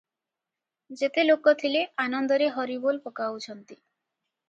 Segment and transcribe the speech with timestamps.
[1.01, 3.83] ଯେତେ ଲୋକ ଥିଲେ, ଆନନ୍ଦରେ ହରିବୋଲ ପକାଉଛନ୍ତି।